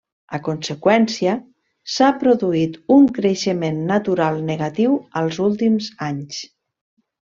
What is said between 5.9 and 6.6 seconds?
anys.